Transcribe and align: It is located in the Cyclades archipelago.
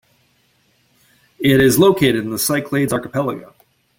It 1.37 1.61
is 1.61 1.77
located 1.77 2.15
in 2.23 2.31
the 2.31 2.39
Cyclades 2.39 2.91
archipelago. 2.91 3.53